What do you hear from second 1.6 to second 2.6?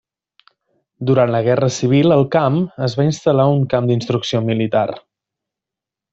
civil al camp